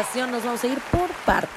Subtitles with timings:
[0.00, 1.05] ocasión nos vamos a ir por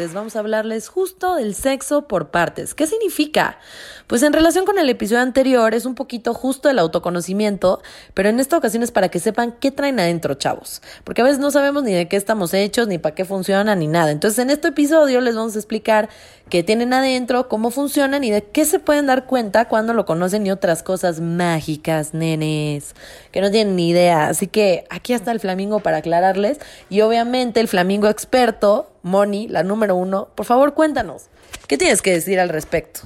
[0.08, 2.74] Vamos a hablarles justo del sexo por partes.
[2.74, 3.60] ¿Qué significa?
[4.08, 7.82] Pues en relación con el episodio anterior es un poquito justo el autoconocimiento,
[8.14, 10.82] pero en esta ocasión es para que sepan qué traen adentro, chavos.
[11.04, 13.88] Porque a veces no sabemos ni de qué estamos hechos, ni para qué funcionan, ni
[13.88, 14.12] nada.
[14.12, 16.08] Entonces en este episodio les vamos a explicar
[16.50, 20.48] qué tienen adentro, cómo funcionan y de qué se pueden dar cuenta cuando lo conocen
[20.48, 22.96] y otras cosas mágicas, nenes,
[23.32, 24.28] que no tienen ni idea.
[24.28, 26.60] Así que aquí está el flamingo para aclararles.
[26.90, 31.28] Y obviamente el flamingo experto, Moni, la número uno, por favor cuéntanos,
[31.68, 33.02] ¿qué tienes que decir al respecto?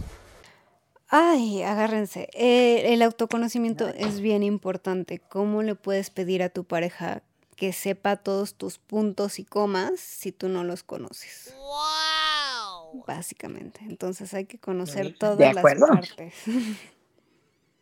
[1.16, 2.28] Ay, agárrense.
[2.34, 5.20] Eh, el autoconocimiento es bien importante.
[5.20, 7.22] ¿Cómo le puedes pedir a tu pareja
[7.56, 11.54] que sepa todos tus puntos y comas si tú no los conoces?
[11.56, 13.04] ¡Wow!
[13.06, 13.82] Básicamente.
[13.88, 16.34] Entonces hay que conocer todas las partes.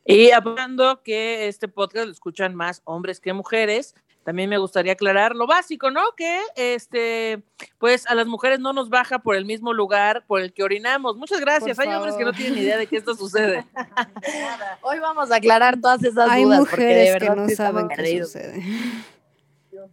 [0.03, 5.35] Y hablando que este podcast lo escuchan más hombres que mujeres, también me gustaría aclarar
[5.35, 6.01] lo básico, ¿no?
[6.15, 7.41] Que este,
[7.79, 11.17] pues a las mujeres no nos baja por el mismo lugar por el que orinamos.
[11.17, 11.79] Muchas gracias.
[11.79, 13.65] Hay hombres que no tienen idea de que esto sucede.
[14.81, 18.63] Hoy vamos a aclarar todas esas Hay dudas mujeres porque que no saben qué sucede.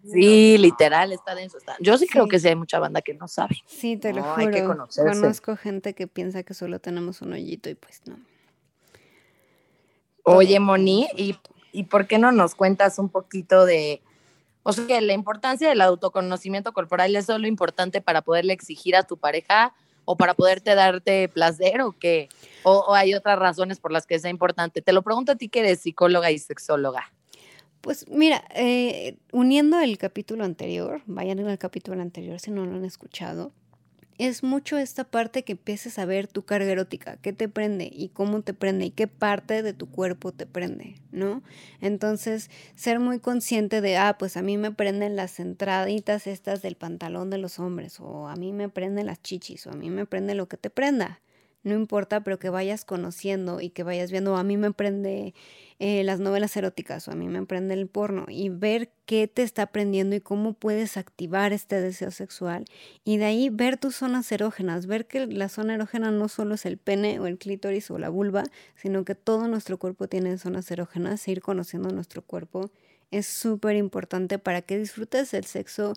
[0.05, 1.57] Sí, literal, está denso.
[1.57, 1.77] Está.
[1.81, 3.57] Yo sí, creo que sí hay mucha banda que no sabe.
[3.67, 4.89] Sí, te lo juro.
[4.95, 8.19] Conozco gente que piensa que solo tenemos un hoyito y pues no.
[10.25, 11.39] Oye, Moni, ¿y,
[11.73, 14.03] ¿y por qué no nos cuentas un poquito de,
[14.69, 19.03] o sea, que la importancia del autoconocimiento corporal es solo importante para poderle exigir a
[19.03, 19.73] tu pareja
[20.05, 22.29] o para poderte darte placer o qué?
[22.65, 24.83] O, hay otras razones por las que sea importante?
[24.83, 27.11] Te lo pregunto a ti que eres psicóloga y sexóloga.
[27.81, 32.85] Pues mira, eh, uniendo el capítulo anterior, vayan el capítulo anterior si no lo han
[32.85, 33.53] escuchado,
[34.19, 38.09] es mucho esta parte que empieces a ver tu carga erótica, qué te prende y
[38.09, 41.43] cómo te prende y qué parte de tu cuerpo te prende, ¿no?
[41.81, 46.75] Entonces, ser muy consciente de, ah, pues a mí me prenden las entraditas estas del
[46.75, 50.05] pantalón de los hombres, o a mí me prenden las chichis, o a mí me
[50.05, 51.21] prende lo que te prenda.
[51.65, 55.35] No importa, pero que vayas conociendo y que vayas viendo, a mí me prende
[55.79, 59.43] eh, las novelas eróticas o a mí me emprende el porno y ver qué te
[59.43, 62.65] está aprendiendo y cómo puedes activar este deseo sexual
[63.05, 66.65] y de ahí ver tus zonas erógenas, ver que la zona erógena no solo es
[66.65, 68.45] el pene o el clítoris o la vulva,
[68.77, 72.71] sino que todo nuestro cuerpo tiene zonas erógenas e ir conociendo nuestro cuerpo
[73.11, 75.95] es súper importante para que disfrutes el sexo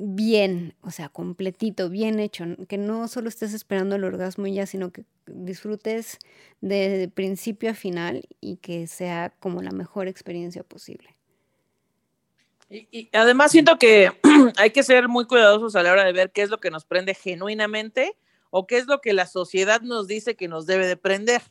[0.00, 4.90] bien, o sea, completito, bien hecho, que no solo estés esperando el orgasmo ya, sino
[4.90, 6.18] que disfrutes
[6.60, 11.16] de principio a final y que sea como la mejor experiencia posible.
[12.70, 14.10] Y, además siento que
[14.56, 16.84] hay que ser muy cuidadosos a la hora de ver qué es lo que nos
[16.84, 18.16] prende genuinamente
[18.50, 21.42] o qué es lo que la sociedad nos dice que nos debe de prender.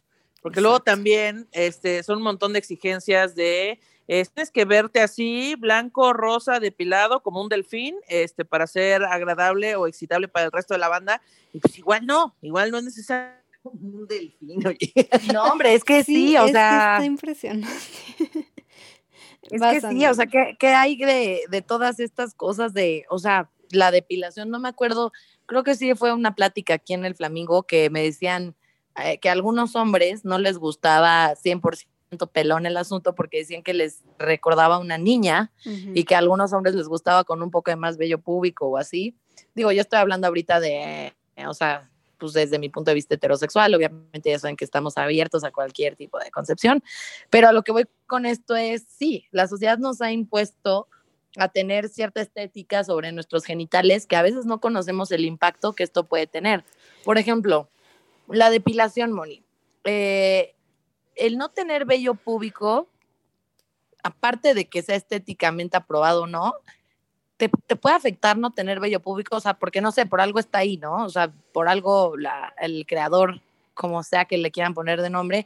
[0.41, 3.79] Porque luego también este, son un montón de exigencias de
[4.09, 9.85] tienes que verte así, blanco, rosa, depilado, como un delfín, este, para ser agradable o
[9.85, 11.21] excitable para el resto de la banda.
[11.53, 14.93] Y pues igual no, igual no es necesario un delfín, oye.
[15.31, 16.95] No, hombre, es que sí, o sea.
[16.95, 17.69] está impresionante.
[19.49, 23.49] Es que sí, o sea, ¿qué, hay de, de, todas estas cosas de, o sea,
[23.71, 24.51] la depilación?
[24.51, 25.11] No me acuerdo,
[25.47, 28.53] creo que sí fue una plática aquí en el Flamingo que me decían
[29.03, 31.87] eh, que a algunos hombres no les gustaba 100%
[32.31, 36.53] pelón el asunto porque decían que les recordaba a una niña y que a algunos
[36.53, 39.15] hombres les gustaba con un poco de más vello público o así.
[39.55, 41.13] Digo, yo estoy hablando ahorita de,
[41.47, 45.43] o sea, pues desde mi punto de vista heterosexual, obviamente ya saben que estamos abiertos
[45.43, 46.83] a cualquier tipo de concepción,
[47.29, 50.87] pero a lo que voy con esto es, sí, la sociedad nos ha impuesto
[51.37, 55.83] a tener cierta estética sobre nuestros genitales que a veces no conocemos el impacto que
[55.83, 56.65] esto puede tener.
[57.05, 57.69] Por ejemplo,
[58.27, 59.43] la depilación, Moni.
[59.85, 60.55] Eh,
[61.19, 62.87] el no tener vello público,
[64.03, 66.55] aparte de que sea estéticamente aprobado o no,
[67.37, 70.59] te, puede afectar no tener vello público, o sea, porque no sé, por algo está
[70.59, 71.05] ahí, ¿no?
[71.05, 72.15] O sea, por algo
[72.59, 73.39] el creador,
[73.73, 75.45] como sea que le quieran poner de nombre,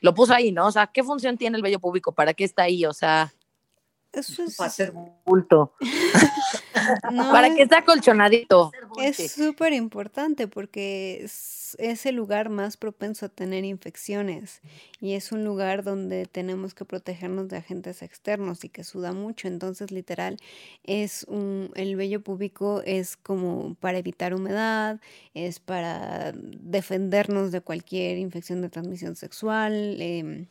[0.00, 0.66] lo puso ahí, ¿no?
[0.66, 2.12] O sea, ¿qué función tiene el vello público?
[2.12, 2.84] ¿Para qué está ahí?
[2.86, 3.32] O sea,
[4.12, 4.56] eso es...
[4.62, 4.92] Para hacer
[5.24, 5.74] bulto.
[7.02, 8.70] Para que esté colchonadito.
[8.98, 14.60] Es súper importante porque es, es, el lugar más propenso a tener infecciones
[15.00, 19.48] y es un lugar donde tenemos que protegernos de agentes externos y que suda mucho.
[19.48, 20.36] Entonces, literal,
[20.84, 25.00] es un, el vello púbico es como para evitar humedad,
[25.34, 29.96] es para defendernos de cualquier infección de transmisión sexual.
[30.00, 30.46] Eh,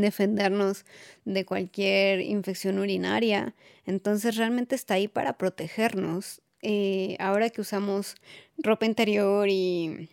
[0.00, 0.84] defendernos
[1.24, 3.54] de cualquier infección urinaria.
[3.86, 6.40] Entonces realmente está ahí para protegernos.
[6.62, 8.16] Eh, ahora que usamos
[8.58, 10.08] ropa interior y,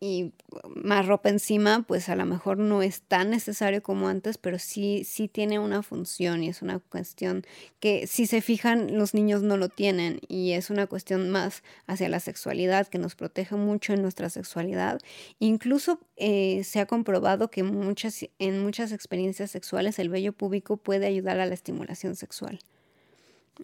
[0.00, 0.32] y
[0.74, 5.02] más ropa encima, pues a lo mejor no es tan necesario como antes, pero sí,
[5.04, 7.44] sí tiene una función y es una cuestión
[7.80, 12.08] que si se fijan los niños no lo tienen y es una cuestión más hacia
[12.08, 15.00] la sexualidad que nos protege mucho en nuestra sexualidad.
[15.40, 21.06] Incluso eh, se ha comprobado que muchas, en muchas experiencias sexuales el vello púbico puede
[21.06, 22.60] ayudar a la estimulación sexual.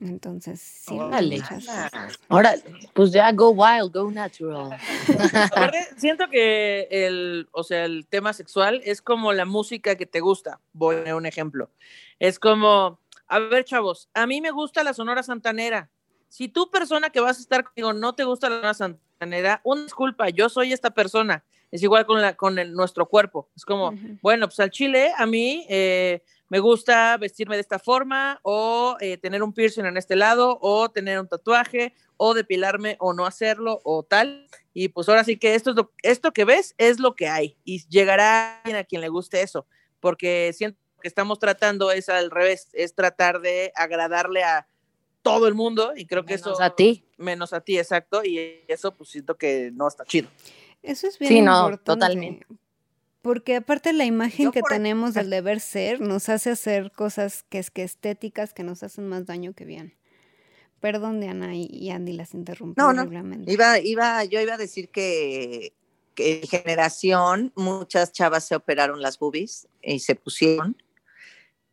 [0.01, 0.99] Entonces, sí.
[2.29, 2.55] Ahora,
[2.93, 4.77] pues ya go wild, go natural.
[5.97, 10.61] siento que el, o sea, el tema sexual es como la música que te gusta.
[10.73, 11.71] Voy a poner un ejemplo.
[12.19, 15.91] Es como, a ver, chavos, a mí me gusta la Sonora Santanera.
[16.29, 19.83] Si tú, persona que vas a estar conmigo, no te gusta la Sonora Santanera, una
[19.83, 21.45] disculpa, yo soy esta persona.
[21.75, 23.51] Es igual con, la, con el, nuestro cuerpo.
[23.57, 23.93] Es como,
[24.23, 29.17] bueno, pues al chile, a mí, eh, me gusta vestirme de esta forma o eh,
[29.17, 33.81] tener un piercing en este lado o tener un tatuaje o depilarme o no hacerlo
[33.83, 34.47] o tal.
[34.73, 37.57] Y pues ahora sí que esto, es lo, esto que ves es lo que hay
[37.65, 39.67] y llegará a quien le guste eso,
[39.99, 44.69] porque siento que estamos tratando es al revés, es tratar de agradarle a
[45.23, 46.63] todo el mundo y creo que menos eso...
[46.63, 47.05] a ti.
[47.17, 50.29] Menos a ti, exacto, y eso pues siento que no está chido.
[50.85, 52.47] Eso es bien sí, no, totalmente.
[53.23, 57.71] Porque aparte la imagen que tenemos del deber ser nos hace hacer cosas que es
[57.71, 59.95] que estéticas que nos hacen más daño que bien.
[60.81, 62.79] Perdón, Diana y, Andy las interrumpí.
[62.79, 63.09] No, no.
[63.47, 65.73] Iba, iba, yo iba a decir que,
[66.15, 70.77] que en generación muchas chavas se operaron las boobies y se pusieron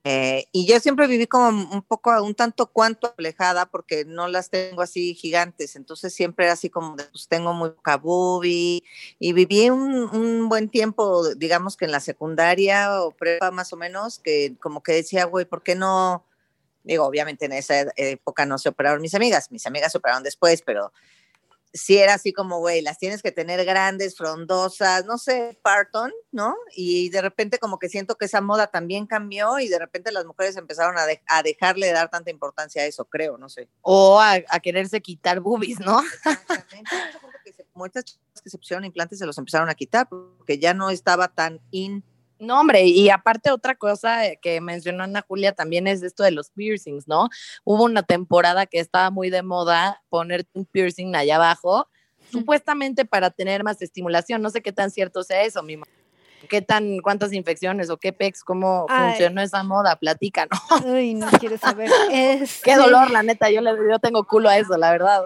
[0.04, 4.50] eh, y yo siempre viví como un poco, un tanto cuanto alejada porque no las
[4.50, 8.84] tengo así gigantes, entonces siempre era así como, pues tengo muy poca boobie
[9.20, 14.18] y viví un, buen tiempo, digamos que en la secundaria o prepa más o menos,
[14.18, 16.26] que como que decía, güey, ¿por qué no?
[16.84, 20.64] Digo, obviamente en esa época no se operaron mis amigas, mis amigas se operaron después,
[20.64, 20.92] pero
[21.74, 26.56] si era así como, güey, las tienes que tener grandes, frondosas, no sé, Parton, ¿no?
[26.76, 30.26] Y de repente como que siento que esa moda también cambió y de repente las
[30.26, 33.70] mujeres empezaron a, a dejarle de dar tanta importancia a eso, creo, no sé.
[33.82, 36.02] O a, quererse quitar boobies, ¿no?
[36.26, 36.92] Exactamente.
[37.74, 41.30] Muchas chicas que se pusieron implantes se los empezaron a quitar porque ya no estaba
[41.30, 42.04] tan in
[42.42, 46.50] no, hombre, y aparte otra cosa que mencionó Ana Julia también es esto de los
[46.50, 47.30] piercings, ¿no?
[47.64, 51.88] Hubo una temporada que estaba muy de moda poner un piercing allá abajo,
[52.32, 54.42] supuestamente para tener más estimulación.
[54.42, 55.78] No sé qué tan cierto sea eso, mi
[56.50, 59.96] ¿Qué tan, cuántas infecciones o qué pex, cómo funcionó esa moda?
[59.98, 60.60] Platícanos.
[60.86, 61.92] Uy, no quiero saber.
[62.64, 65.24] Qué dolor, la neta, yo, le, yo tengo culo a eso, la verdad.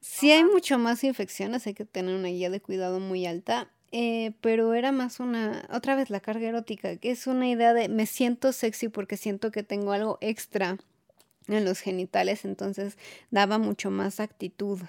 [0.00, 3.71] Si hay mucho más infecciones, hay que tener una guía de cuidado muy alta.
[3.94, 7.90] Eh, pero era más una, otra vez la carga erótica, que es una idea de
[7.90, 10.78] me siento sexy porque siento que tengo algo extra
[11.46, 12.96] en los genitales, entonces
[13.30, 14.80] daba mucho más actitud.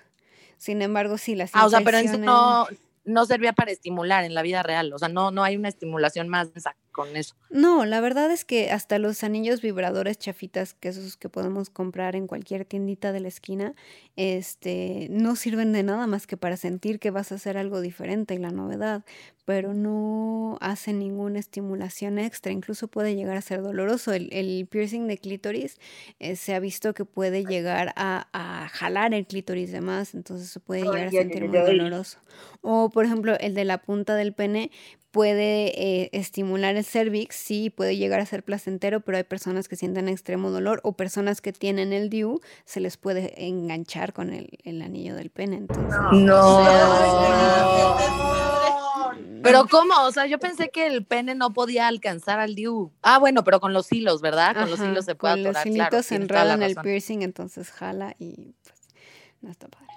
[0.58, 2.66] Sin embargo, sí, las Ah, o sea, pero eso no,
[3.04, 6.30] no servía para estimular en la vida real, o sea, no, no hay una estimulación
[6.30, 6.54] más
[6.94, 7.36] con eso.
[7.50, 12.16] No, la verdad es que hasta los anillos vibradores chafitas, que esos que podemos comprar
[12.16, 13.76] en cualquier tiendita de la esquina,
[14.16, 18.36] este, no sirven de nada más que para sentir que vas a hacer algo diferente
[18.36, 19.04] y la novedad,
[19.46, 24.14] pero no hacen ninguna estimulación extra, incluso puede llegar a ser doloroso.
[24.14, 25.78] El, piercing de clítoris
[26.20, 30.60] eh, se ha visto que puede llegar a, jalar el clítoris de más, entonces se
[30.60, 32.20] puede llegar a sentir muy doloroso.
[32.62, 34.72] O por ejemplo, el de la punta del pene
[35.14, 39.76] puede eh, estimular el cervix, sí, puede llegar a ser placentero, pero hay personas que
[39.76, 44.82] sienten extremo dolor o personas que tienen el DIU, se les puede enganchar con el,
[44.82, 45.58] anillo del pene.
[45.58, 46.66] Entonces, no.
[49.44, 49.94] Pero ¿cómo?
[50.02, 52.92] O sea, yo pensé que el pene no podía alcanzar al DIU.
[53.04, 54.56] Ah, bueno, pero con los hilos, ¿verdad?
[54.56, 58.56] Con los hilos se puede Con los hilitos se enredan el piercing, entonces jala y
[58.64, 58.80] pues
[59.42, 59.93] no está padre.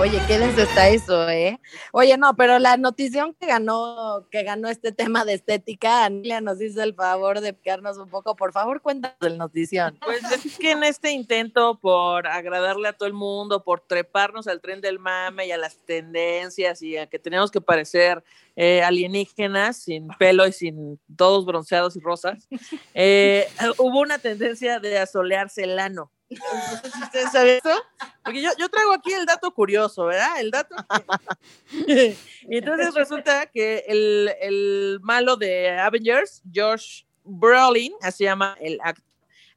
[0.00, 1.60] Oye, qué denso está eso, ¿eh?
[1.92, 6.58] Oye, no, pero la notición que ganó, que ganó este tema de estética, Anelia nos
[6.62, 8.34] hizo el favor de picarnos un poco.
[8.34, 9.98] Por favor, cuéntanos la notición.
[10.02, 14.62] Pues es que en este intento por agradarle a todo el mundo, por treparnos al
[14.62, 18.24] tren del mame y a las tendencias y a que tenemos que parecer
[18.56, 22.48] eh, alienígenas, sin pelo y sin todos bronceados y rosas,
[22.94, 26.10] eh, hubo una tendencia de asolearse el ano.
[26.30, 27.82] Ustedes saben eso,
[28.24, 30.40] porque yo, yo traigo aquí el dato curioso, ¿verdad?
[30.40, 30.76] El dato.
[31.88, 39.04] y entonces resulta que el, el, malo de Avengers, Josh Brolin, así llama el actor,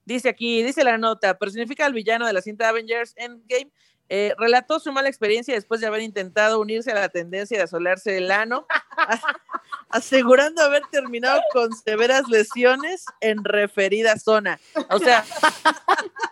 [0.06, 3.72] dice aquí, dice la nota, personifica al villano de la cinta Avengers Endgame
[4.10, 8.18] eh, relató su mala experiencia después de haber intentado unirse a la tendencia de asolarse
[8.18, 8.68] el ano,
[9.90, 14.60] asegurando haber terminado con severas lesiones en referida zona.
[14.90, 15.24] O sea,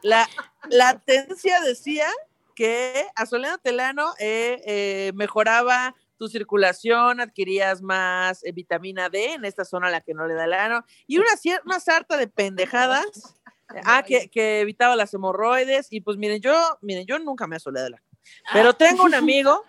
[0.02, 2.08] la, tendencia decía
[2.56, 9.44] que asoleándote el ano eh, eh, mejoraba tu circulación, adquirías más eh, vitamina D en
[9.44, 11.30] esta zona a la que no le da el ano, y una,
[11.66, 13.41] una sarta de pendejadas.
[13.86, 17.60] Ah, que, que, evitaba las hemorroides, y pues miren, yo, miren, yo nunca me he
[17.60, 18.06] soleado el ano.
[18.54, 19.64] Pero tengo un amigo,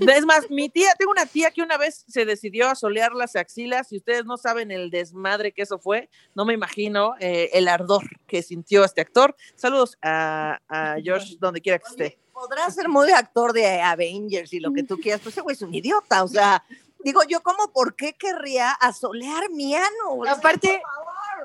[0.00, 3.36] es más, mi tía, tengo una tía que una vez se decidió a solear las
[3.36, 7.68] axilas y ustedes no saben el desmadre que eso fue, no me imagino eh, el
[7.68, 9.36] ardor que sintió este actor.
[9.56, 12.18] Saludos a, a George, donde quiera que esté.
[12.32, 15.62] Podrá ser muy actor de Avengers y lo que tú quieras, pero ese güey es
[15.62, 16.64] un idiota, o sea,
[17.04, 20.24] digo yo, ¿cómo por qué querría asolear mi ano?
[20.28, 20.82] Aparte,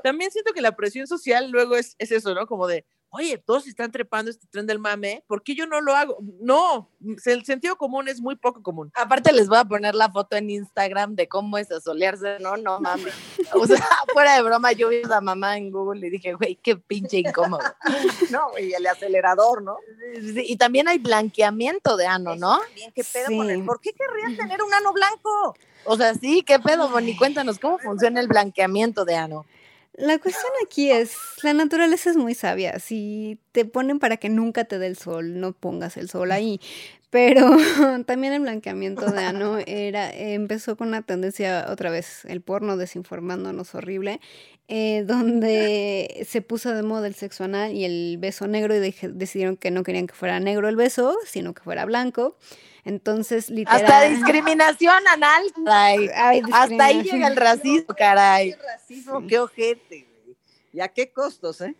[0.04, 2.48] también siento que la presión social luego es, es eso, ¿no?
[2.48, 5.96] Como de, oye, todos están trepando este tren del mame, ¿por qué yo no lo
[5.96, 6.18] hago?
[6.42, 6.92] No,
[7.26, 8.92] el sentido común es muy poco común.
[8.96, 12.80] Aparte les voy a poner la foto en Instagram de cómo es asolearse, no, no
[12.80, 13.14] mames.
[13.54, 13.78] O sea,
[14.14, 17.18] fuera de broma, yo vi a la mamá en Google y dije, güey, qué pinche
[17.18, 17.64] incómodo.
[18.32, 19.78] no, y el acelerador, ¿no?
[20.36, 22.60] y también hay blanqueamiento de ano, ¿no?
[22.94, 23.66] ¿qué pedo con él?
[23.66, 25.56] ¿Por qué querrían tener un ano blanco?
[25.86, 27.16] O sea, sí, ¿qué pedo, Moni?
[27.16, 29.46] Cuéntanos, ¿cómo funciona el blanqueamiento de ano?
[30.00, 31.14] La cuestión aquí es,
[31.44, 32.80] la naturaleza es muy sabia.
[32.80, 36.62] Si te ponen para que nunca te dé el sol, no pongas el sol ahí.
[37.10, 37.50] Pero
[38.06, 43.76] también el blanqueamiento de ano era, empezó con una tendencia, otra vez, el porno desinformándonos
[43.76, 44.22] horrible,
[44.70, 49.58] eh, donde se puso de moda el sexo anal y el beso negro y decidieron
[49.58, 52.38] que no querían que fuera negro el beso, sino que fuera blanco.
[52.90, 53.84] Entonces, literal.
[53.84, 55.44] Hasta discriminación anal.
[56.52, 58.54] Hasta ahí llega el racismo, caray.
[58.54, 60.08] Qué racismo, qué ojete,
[60.74, 61.76] ¿Y a qué costos, eh?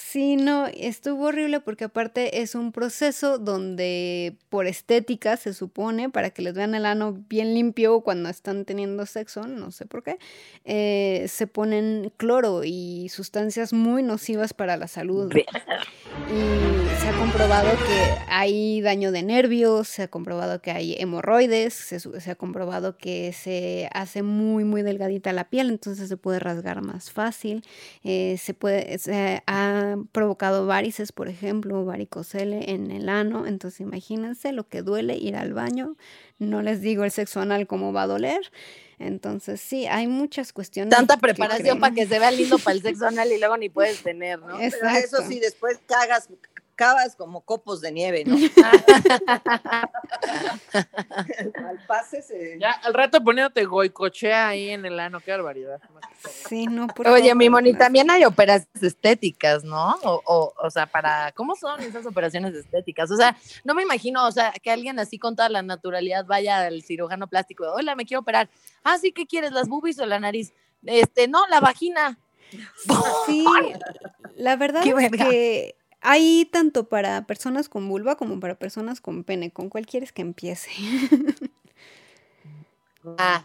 [0.00, 6.30] Sí, no, estuvo horrible porque aparte es un proceso donde por estética se supone, para
[6.30, 10.18] que les vean el ano bien limpio cuando están teniendo sexo, no sé por qué,
[10.64, 15.32] eh, se ponen cloro y sustancias muy nocivas para la salud.
[15.34, 21.74] Y se ha comprobado que hay daño de nervios, se ha comprobado que hay hemorroides,
[21.74, 26.82] se, ha comprobado que se hace muy, muy delgadita la piel, entonces se puede rasgar
[26.82, 27.64] más fácil,
[28.04, 33.46] eh, se puede, se ha provocado varices, por ejemplo, varicocele en el ano.
[33.46, 35.96] Entonces imagínense lo que duele ir al baño.
[36.38, 38.52] No les digo el sexo anal cómo va a doler.
[38.98, 40.94] Entonces sí, hay muchas cuestiones.
[40.94, 44.02] Tanta preparación para que se vea lindo para el sexo anal y luego ni puedes
[44.02, 44.58] tener, ¿no?
[44.58, 44.78] eso
[45.28, 46.28] sí, después cagas,
[46.78, 48.36] cavas como copos de nieve, ¿no?
[51.68, 52.56] al pase se...
[52.60, 55.80] Ya, al rato poniéndote goicochea ahí en el ano, qué barbaridad.
[56.48, 59.96] Sí, no, Oye, mi Moni, también hay operaciones estéticas, ¿no?
[60.04, 63.10] O, o, o, sea, para, ¿cómo son esas operaciones estéticas?
[63.10, 66.60] O sea, no me imagino, o sea, que alguien así con toda la naturalidad vaya
[66.60, 68.48] al cirujano plástico, hola, me quiero operar.
[68.84, 70.52] Ah, sí, ¿qué quieres, las boobies o la nariz?
[70.86, 72.20] Este, no, la vagina.
[73.26, 73.44] Sí,
[74.36, 79.50] la verdad es que hay tanto para personas con vulva como para personas con pene.
[79.50, 80.70] ¿Con cuál quieres que empiece?
[83.18, 83.44] ah,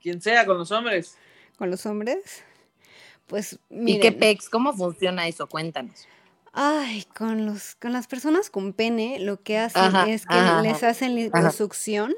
[0.00, 1.16] quien sea, con los hombres.
[1.56, 2.42] ¿Con los hombres?
[3.26, 4.48] Pues ¿Y qué pex?
[4.48, 5.46] ¿Cómo funciona eso?
[5.46, 6.06] Cuéntanos.
[6.52, 11.16] Ay, con los, con las personas con pene, lo que hacen es que les hacen
[11.16, 12.14] liposucción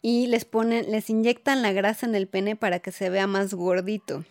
[0.00, 3.54] y les ponen, les inyectan la grasa en el pene para que se vea más
[3.54, 4.24] gordito.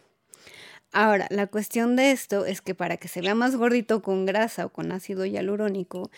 [0.91, 4.65] Ahora, la cuestión de esto es que para que se vea más gordito con grasa
[4.65, 6.11] o con ácido hialurónico,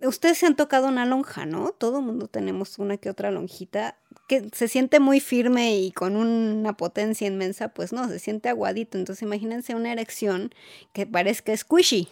[0.00, 1.72] ustedes se han tocado una lonja, ¿no?
[1.72, 3.96] Todo el mundo tenemos una que otra lonjita
[4.28, 8.98] que se siente muy firme y con una potencia inmensa, pues no, se siente aguadito.
[8.98, 10.52] Entonces imagínense una erección
[10.92, 12.08] que parezca squishy.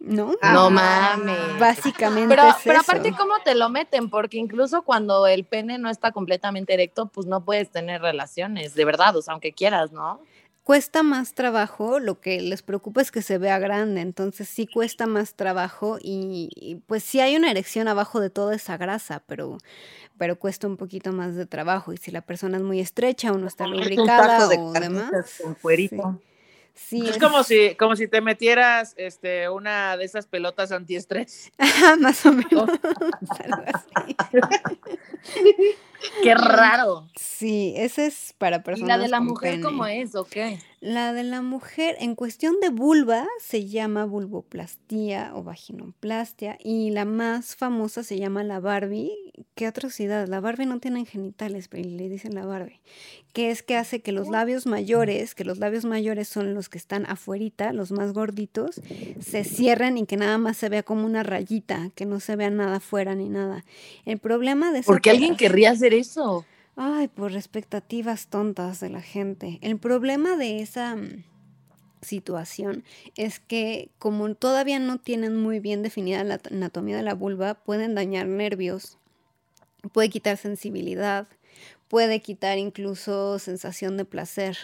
[0.00, 0.34] ¿No?
[0.42, 1.58] No mames.
[1.58, 2.34] Básicamente.
[2.36, 4.10] Pero, es pero aparte, ¿cómo te lo meten?
[4.10, 8.84] Porque incluso cuando el pene no está completamente erecto, pues no puedes tener relaciones, de
[8.84, 10.20] verdad, o sea, aunque quieras, ¿no?
[10.64, 15.06] Cuesta más trabajo, lo que les preocupa es que se vea grande, entonces sí cuesta
[15.06, 19.58] más trabajo y, pues sí hay una erección abajo de toda esa grasa, pero,
[20.18, 23.38] pero cuesta un poquito más de trabajo y si la persona es muy estrecha o
[23.38, 25.12] no está lubricada o demás.
[26.74, 31.52] Sí, es, como si como si te metieras este una de esas pelotas antiestrés.
[32.00, 32.68] Más o menos.
[36.22, 37.08] Qué raro.
[37.16, 38.88] Sí, ese es para personas.
[38.88, 40.58] ¿Y la de la mujer cómo es o qué?
[40.84, 46.58] La de la mujer, en cuestión de vulva, se llama vulvoplastía o vaginoplastia.
[46.62, 49.10] Y la más famosa se llama la Barbie.
[49.54, 50.28] Qué atrocidad.
[50.28, 52.82] La Barbie no tiene genitales, pero le dicen la Barbie.
[53.32, 56.76] Que es que hace que los labios mayores, que los labios mayores son los que
[56.76, 58.82] están afuerita, los más gorditos,
[59.20, 62.50] se cierren y que nada más se vea como una rayita, que no se vea
[62.50, 63.64] nada afuera ni nada.
[64.04, 66.44] El problema de ¿Por qué alguien querría hacer eso?
[66.76, 69.58] Ay, por expectativas tontas de la gente.
[69.62, 71.24] El problema de esa mm,
[72.02, 72.84] situación
[73.16, 77.94] es que como todavía no tienen muy bien definida la anatomía de la vulva, pueden
[77.94, 78.98] dañar nervios
[79.92, 81.26] puede quitar sensibilidad,
[81.88, 84.56] puede quitar incluso sensación de placer,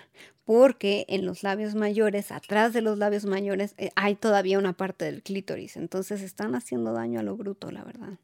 [0.44, 5.04] porque en los labios mayores, atrás de los labios mayores, eh, hay todavía una parte
[5.04, 8.18] del clítoris, entonces están haciendo daño a lo bruto, la verdad.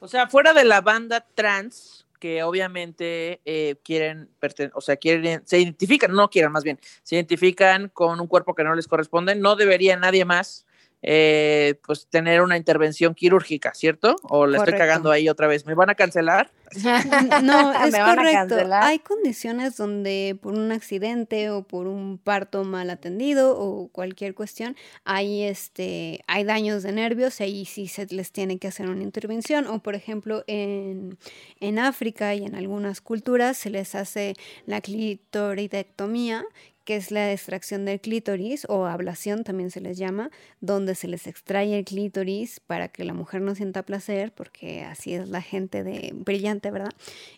[0.00, 4.30] O sea, fuera de la banda trans, que obviamente eh, quieren,
[4.74, 8.64] o sea, quieren, se identifican, no quieren más bien, se identifican con un cuerpo que
[8.64, 10.66] no les corresponde, no debería nadie más
[11.02, 14.16] eh, pues tener una intervención quirúrgica, ¿cierto?
[14.22, 15.64] O la estoy cagando ahí otra vez.
[15.64, 16.50] ¿Me van a cancelar?
[17.42, 18.56] no, es correcto.
[18.72, 24.76] Hay condiciones donde por un accidente o por un parto mal atendido o cualquier cuestión,
[25.04, 29.02] hay este, hay daños de nervios y ahí sí se les tiene que hacer una
[29.04, 29.68] intervención.
[29.68, 31.16] O por ejemplo, en,
[31.60, 34.34] en África y en algunas culturas se les hace
[34.66, 36.44] la clitoridectomía,
[36.88, 40.30] que es la extracción del clítoris o ablación también se les llama,
[40.62, 45.12] donde se les extrae el clítoris para que la mujer no sienta placer, porque así
[45.12, 46.92] es la gente de brillante, ¿verdad?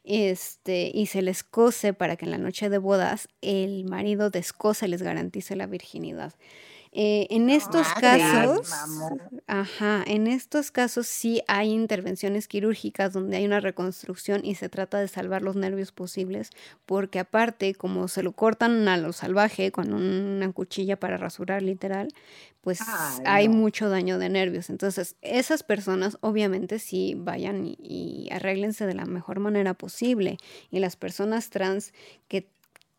[0.05, 4.87] Este, y se les cose para que en la noche de bodas el marido descose
[4.87, 6.33] les garantice la virginidad.
[6.93, 8.73] Eh, en estos casos,
[9.47, 14.99] ajá, en estos casos sí hay intervenciones quirúrgicas donde hay una reconstrucción y se trata
[14.99, 16.51] de salvar los nervios posibles,
[16.87, 22.09] porque aparte, como se lo cortan a lo salvaje con una cuchilla para rasurar literal,
[22.61, 22.81] pues
[23.25, 24.69] hay mucho daño de nervios.
[24.69, 30.39] Entonces, esas personas obviamente sí vayan y, y arréglense de la mejor manera posible.
[30.71, 31.95] Y las personas trans
[32.27, 32.49] que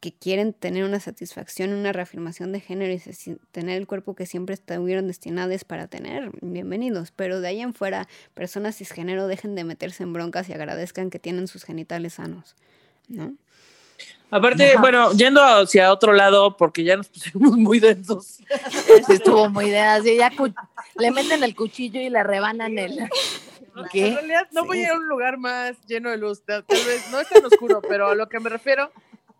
[0.01, 4.55] que quieren tener una satisfacción, una reafirmación de género y tener el cuerpo que siempre
[4.55, 7.11] estuvieron destinados para tener, bienvenidos.
[7.15, 11.19] Pero de ahí en fuera, personas cisgénero dejen de meterse en broncas y agradezcan que
[11.19, 12.55] tienen sus genitales sanos,
[13.07, 13.35] ¿no?
[14.31, 18.39] Aparte, bueno, yendo hacia otro lado, porque ya nos pusimos muy densos.
[19.07, 20.09] estuvo muy denso.
[20.11, 20.31] ya
[20.97, 22.97] le meten el cuchillo y le rebanan el.
[23.91, 24.07] ¿Qué?
[24.07, 27.09] En realidad no voy a ir a un lugar más lleno de luz, tal vez
[27.11, 28.91] no es tan oscuro, pero a lo que me refiero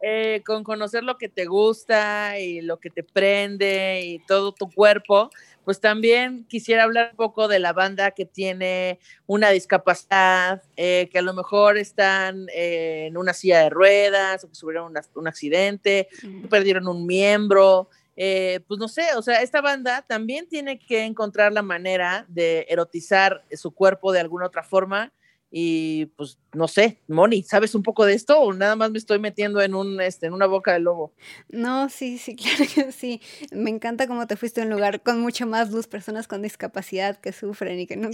[0.03, 4.67] eh, con conocer lo que te gusta y lo que te prende y todo tu
[4.71, 5.29] cuerpo,
[5.63, 11.19] pues también quisiera hablar un poco de la banda que tiene una discapacidad, eh, que
[11.19, 16.07] a lo mejor están eh, en una silla de ruedas o que sufrieron un accidente,
[16.49, 17.89] perdieron un miembro.
[18.15, 23.43] pues no sé, o sea, esta banda también tiene que encontrar la manera de erotizar
[23.51, 25.13] su cuerpo de alguna otra forma
[25.53, 29.19] y pues no sé, Moni, ¿sabes un poco de esto o nada más me estoy
[29.19, 31.11] metiendo en un este en una boca de lobo?
[31.49, 33.21] No, sí, sí, claro que sí.
[33.51, 37.19] Me encanta cómo te fuiste a un lugar con mucho más luz, personas con discapacidad
[37.19, 38.07] que sufren y que no.
[38.11, 38.13] un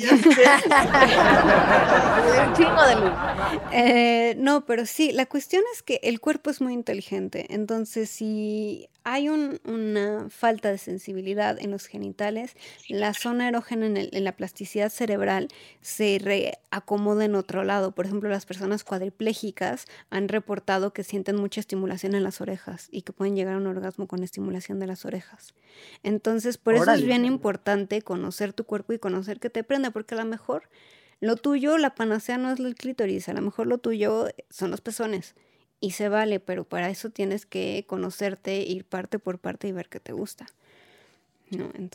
[2.55, 3.13] chingo de luz.
[3.71, 7.45] Eh, no, pero sí, la cuestión es que el cuerpo es muy inteligente.
[7.49, 12.57] Entonces, si hay una falta de sensibilidad en los genitales,
[12.89, 15.47] la zona erógena en, la plasticidad cerebral
[15.79, 17.95] se reacomoda en otro lado.
[17.95, 23.03] Por ejemplo, las personas cuadriplégicas han reportado que sienten mucha estimulación en las orejas y
[23.03, 25.53] que pueden llegar a un orgasmo con estimulación de las orejas.
[26.03, 30.15] Entonces, por eso es bien importante conocer tu cuerpo y conocer qué te prende, porque
[30.15, 30.63] a lo mejor
[31.21, 34.81] lo tuyo, la panacea no es el clítoris, a lo mejor lo tuyo son los
[34.81, 35.33] pezones
[35.79, 39.89] y se vale, pero para eso tienes que conocerte, ir parte por parte y ver
[39.89, 40.47] qué te gusta.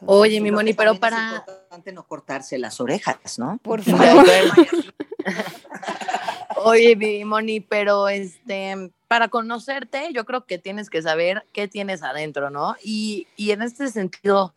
[0.06, 1.28] Oye, mi Moni, pero para...
[1.28, 3.58] Es importante no cortarse las orejas, ¿no?
[3.62, 4.24] Por favor.
[6.64, 12.02] Oye, mi Moni, pero este, para conocerte, yo creo que tienes que saber qué tienes
[12.02, 12.76] adentro, ¿no?
[12.82, 14.54] Y, y en este sentido,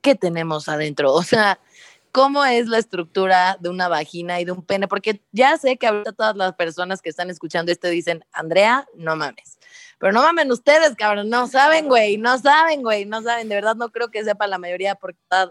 [0.00, 1.12] ¿qué tenemos adentro?
[1.12, 1.60] O sea,
[2.14, 5.88] cómo es la estructura de una vagina y de un pene, porque ya sé que
[5.88, 9.58] ahorita todas las personas que están escuchando esto dicen, Andrea, no mames.
[9.98, 13.74] Pero no mamen ustedes, cabrón, no saben, güey, no saben, güey, no saben, de verdad
[13.74, 15.48] no creo que sepa la mayoría porque o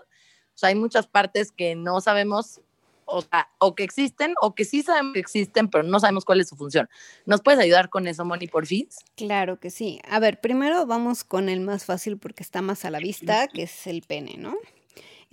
[0.53, 2.61] sea, hay muchas partes que no sabemos,
[3.03, 6.39] o sea, o que existen, o que sí sabemos que existen, pero no sabemos cuál
[6.39, 6.87] es su función.
[7.25, 8.87] ¿Nos puedes ayudar con eso, Moni, por fin?
[9.17, 9.99] Claro que sí.
[10.07, 13.63] A ver, primero vamos con el más fácil porque está más a la vista, que
[13.63, 14.55] es el pene, ¿no?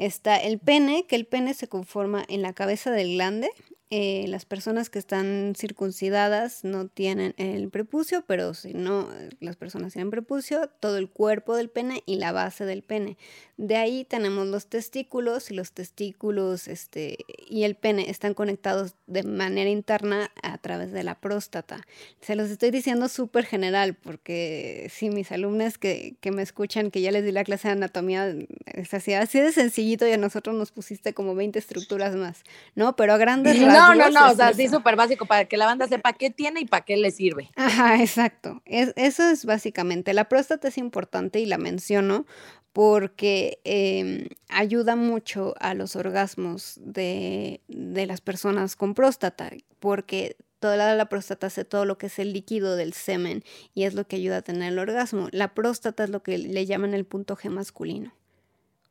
[0.00, 3.50] Está el pene, que el pene se conforma en la cabeza del glande
[3.92, 9.08] eh, las personas que están circuncidadas no tienen el prepucio, pero si no,
[9.40, 13.18] las personas tienen prepucio, todo el cuerpo del pene y la base del pene.
[13.56, 19.24] De ahí tenemos los testículos y los testículos este, y el pene están conectados de
[19.24, 21.84] manera interna a través de la próstata.
[22.20, 27.00] Se los estoy diciendo súper general porque si mis alumnos que, que, me escuchan, que
[27.00, 28.34] ya les di la clase de anatomía,
[28.66, 32.44] es así, así de sencillito y a nosotros nos pusiste como 20 estructuras más,
[32.76, 32.94] ¿no?
[32.94, 35.88] Pero a grandes no, no, no, o sea, sí súper básico para que la banda
[35.88, 37.50] sepa qué tiene y para qué le sirve.
[37.56, 38.62] Ajá, exacto.
[38.64, 40.14] Es, eso es básicamente.
[40.14, 42.26] La próstata es importante y la menciono
[42.72, 50.94] porque em, ayuda mucho a los orgasmos de, de, las personas con próstata, porque toda
[50.94, 53.42] la próstata hace todo lo que es el líquido del semen
[53.74, 55.28] y es lo que ayuda a tener el orgasmo.
[55.32, 58.14] La próstata es lo que le llaman el punto G masculino.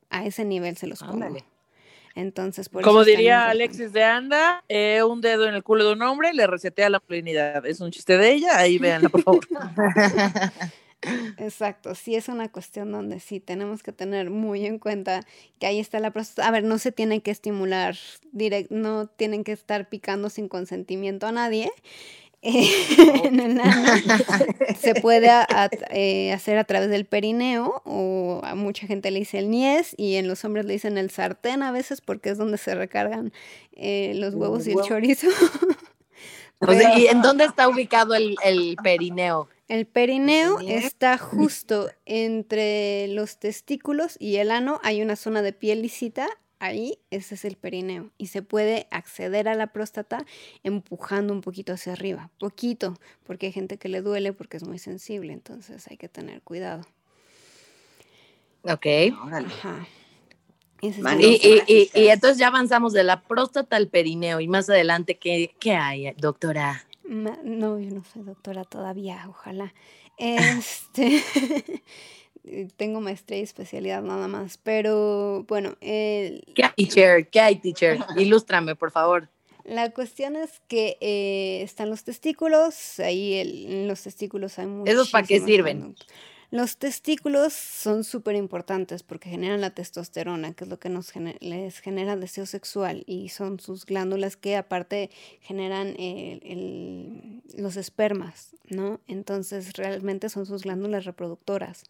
[0.09, 1.37] A ese nivel se los pongo.
[2.15, 6.01] Entonces, por Como diría Alexis de Anda, eh, un dedo en el culo de un
[6.01, 7.65] hombre le resetea la plenidad.
[7.65, 9.47] Es un chiste de ella, ahí véanla, por favor.
[11.37, 15.21] Exacto, sí es una cuestión donde sí tenemos que tener muy en cuenta
[15.57, 16.47] que ahí está la próstata.
[16.47, 17.95] A ver, no se tiene que estimular,
[18.33, 21.71] direct, no tienen que estar picando sin consentimiento a nadie.
[22.41, 23.61] En
[24.79, 25.29] se puede
[25.89, 30.15] eh, hacer a través del perineo o a mucha gente le dice el niés y
[30.15, 33.33] en los hombres le dicen el sartén a veces porque es donde se recargan
[33.73, 35.27] eh, los huevos y el chorizo.
[36.97, 39.47] ¿Y en dónde está ubicado el, el perineo?
[39.69, 44.79] El perineo está justo entre los testículos y el ano.
[44.83, 46.27] Hay una zona de piel lisita.
[46.59, 48.11] Ahí, ese es el perineo.
[48.17, 50.25] Y se puede acceder a la próstata
[50.63, 52.29] empujando un poquito hacia arriba.
[52.37, 52.95] Poquito,
[53.25, 55.31] porque hay gente que le duele porque es muy sensible.
[55.31, 56.85] Entonces hay que tener cuidado.
[58.63, 58.85] Ok.
[59.31, 59.87] Ajá.
[60.81, 60.89] Y,
[61.93, 64.39] entonces ya avanzamos de la próstata al perineo.
[64.39, 66.85] Y más adelante, ¿qué, qué hay, doctora?
[67.03, 69.73] No, yo no soy doctora todavía, ojalá.
[70.21, 71.23] Este,
[72.77, 75.75] tengo maestría y especialidad nada más, pero bueno.
[75.79, 77.27] ¿Qué hay, teacher?
[77.29, 77.99] ¿Qué hay, teacher?
[78.17, 79.29] Ilústrame, por favor.
[79.65, 84.93] La cuestión es que eh, están los testículos, ahí en los testículos hay muchos.
[84.93, 85.95] ¿Esos para qué sirven?
[86.51, 91.79] Los testículos son súper importantes porque generan la testosterona, que es lo que nos les
[91.79, 95.95] genera deseo sexual, y son sus glándulas que aparte generan
[97.55, 98.99] los espermas, ¿no?
[99.05, 101.83] Entonces realmente son sus glándulas reproductoras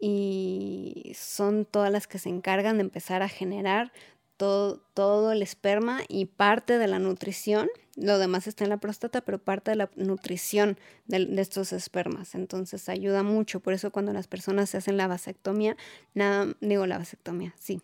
[0.00, 3.92] y son todas las que se encargan de empezar a generar
[4.36, 7.68] todo, todo el esperma y parte de la nutrición
[8.00, 12.34] lo demás está en la próstata, pero parte de la nutrición de, estos espermas.
[12.34, 13.60] Entonces ayuda mucho.
[13.60, 15.76] Por eso cuando las personas se hacen la vasectomía,
[16.14, 17.82] nada, digo la vasectomía, sí,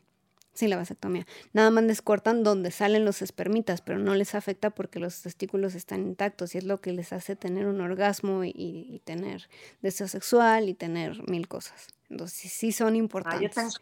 [0.57, 1.27] sí, la vasectomía.
[1.53, 5.75] Nada más les cortan donde salen los espermitas, pero no les afecta porque los testículos
[5.75, 9.49] están intactos y es lo que les hace tener un orgasmo y, tener
[9.83, 11.89] deseo sexual y tener mil cosas.
[12.11, 13.81] Entonces sí son ah, importantes.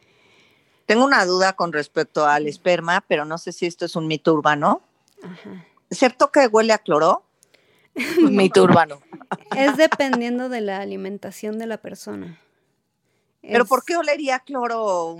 [0.86, 4.34] tengo una duda con respecto al esperma, pero no sé si esto es un mito
[4.34, 4.82] urbano.
[5.22, 5.64] Ajá.
[5.90, 7.24] ¿Cierto que huele a cloro?
[8.20, 9.00] Mito urbano.
[9.56, 12.38] Es dependiendo de la alimentación de la persona.
[13.46, 15.16] ¿Pero por qué olería cloro?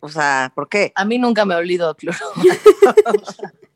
[0.00, 0.92] o sea, ¿por qué?
[0.94, 2.18] A mí nunca me ha olido cloro.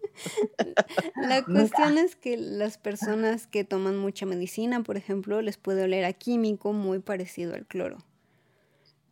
[1.17, 6.05] La cuestión es que las personas que toman mucha medicina, por ejemplo, les puede oler
[6.05, 7.99] a químico muy parecido al cloro.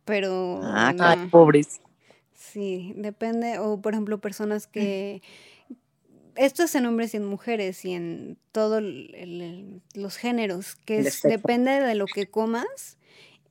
[0.05, 0.61] Pero.
[0.63, 1.81] Ah, pobres.
[2.35, 3.59] Sí, depende.
[3.59, 5.21] O, por ejemplo, personas que
[6.35, 11.95] esto es en hombres y en mujeres y en todos los géneros, que depende de
[11.95, 12.97] lo que comas,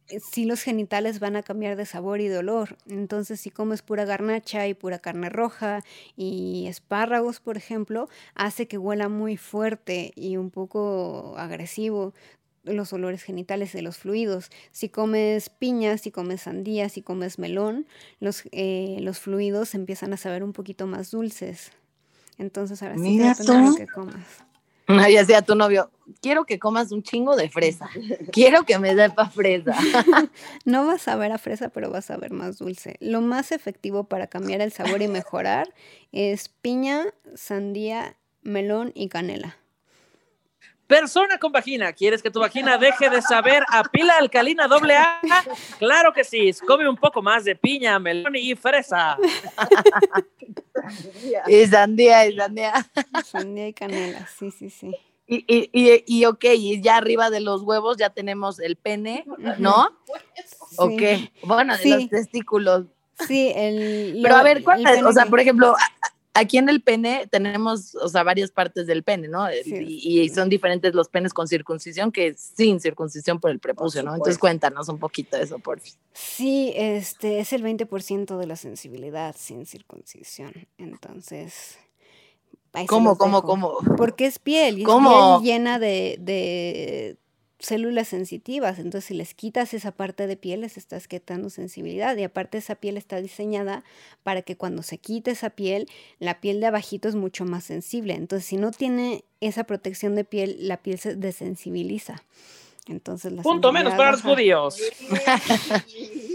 [0.09, 2.77] eh, si los genitales van a cambiar de sabor y de olor.
[2.89, 5.85] Entonces, si comes pura garnacha y pura carne roja
[6.17, 12.15] y espárragos, por ejemplo, hace que huela muy fuerte y un poco agresivo
[12.65, 14.51] los olores genitales de los fluidos.
[14.73, 17.87] Si comes piñas, si comes sandía, si comes melón,
[18.21, 21.73] los, eh, los fluidos empiezan a saber un poquito más dulces.
[22.37, 24.48] Entonces ahora sí depende que comas.
[24.89, 25.91] Ya sea tu novio,
[26.23, 27.91] quiero que comas un chingo de fresa.
[28.33, 29.77] Quiero que me dé pa' fresa.
[30.65, 32.97] no vas a ver a fresa, pero vas a ver más dulce.
[33.01, 35.75] Lo más efectivo para cambiar el sabor y mejorar
[36.11, 39.59] es piña, sandía, melón y canela.
[40.87, 45.21] Persona con vagina, ¿quieres que tu vagina deje de saber a pila alcalina doble A?
[45.79, 49.19] Claro que sí, come un poco más de piña, melón y fresa.
[51.47, 52.73] y sandía, y sandía.
[53.25, 54.95] Sandía y canela, sí, sí, sí.
[55.27, 59.27] Y, y, y, y, ok, y ya arriba de los huevos ya tenemos el pene,
[59.59, 59.91] ¿no?
[60.77, 61.03] Ok,
[61.43, 62.87] bueno, de los testículos.
[63.27, 64.21] Sí, el...
[64.23, 65.77] Pero a ver, ¿cuál, o sea, por ejemplo,
[66.39, 69.47] aquí en el pene tenemos, o sea, varias partes del pene, ¿no?
[69.53, 74.13] Y, son diferentes los penes con circuncisión que sin circuncisión por el prepucio, ¿no?
[74.13, 75.99] Entonces cuéntanos un poquito de eso, por favor.
[76.13, 80.53] Sí, este es el 20% de la sensibilidad sin circuncisión.
[80.79, 81.79] Entonces...
[82.87, 83.79] ¿Cómo, cómo, cómo?
[83.97, 87.17] Porque es piel, y es piel llena de
[87.59, 92.23] células sensitivas, entonces si les quitas esa parte de piel les estás quitando sensibilidad y
[92.23, 93.85] aparte esa piel está diseñada
[94.23, 95.89] para que cuando se quite esa piel,
[96.21, 100.25] la piel de abajito es mucho más sensible, entonces si no tiene esa protección de
[100.25, 102.23] piel, la piel se desensibiliza.
[102.87, 104.79] Entonces Punto menos para los judíos.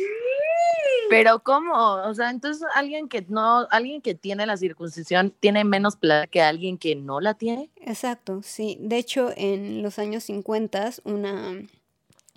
[1.10, 1.74] Pero ¿cómo?
[1.74, 6.42] O sea, entonces alguien que no, alguien que tiene la circuncisión tiene menos placer que
[6.42, 7.70] alguien que no la tiene.
[7.78, 8.78] Exacto, sí.
[8.80, 11.56] De hecho, en los años 50, una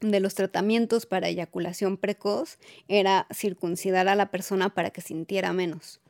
[0.01, 6.01] de los tratamientos para eyaculación precoz era circuncidar a la persona para que sintiera menos,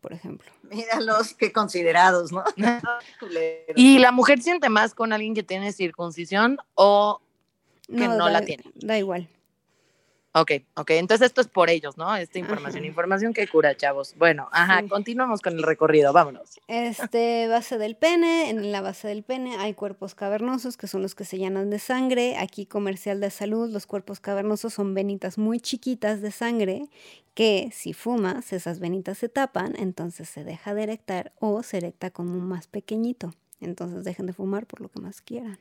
[0.00, 0.50] por ejemplo.
[0.62, 2.44] Míralos, qué considerados, ¿no?
[3.76, 7.20] ¿Y la mujer siente más con alguien que tiene circuncisión o
[7.88, 8.64] que no, la tiene?
[8.74, 9.28] Da igual.
[10.36, 12.16] Ok, ok, entonces esto es por ellos, ¿no?
[12.16, 14.16] Esta información, información que cura, chavos.
[14.18, 16.58] Bueno, ajá, continuamos con el recorrido, vámonos.
[16.66, 21.14] Este, base del pene, en la base del pene hay cuerpos cavernosos que son los
[21.14, 22.36] que se llenan de sangre.
[22.36, 26.88] Aquí comercial de salud, los cuerpos cavernosos son venitas muy chiquitas de sangre
[27.34, 32.10] que si fumas, esas venitas se tapan, entonces se deja de erectar o se erecta
[32.10, 33.32] como más pequeñito.
[33.60, 35.60] Entonces dejen de fumar por lo que más quieran.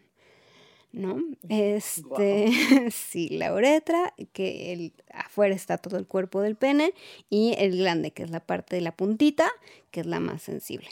[0.93, 1.21] ¿No?
[1.49, 2.51] Este,
[2.91, 6.93] sí, la uretra, que el, afuera está todo el cuerpo del pene,
[7.29, 9.49] y el glande, que es la parte de la puntita,
[9.91, 10.89] que es la más sensible.